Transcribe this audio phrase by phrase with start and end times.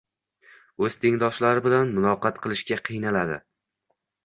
[0.87, 3.41] O‘z tengdoshlari bilan muloqot qilishga qiynaladi: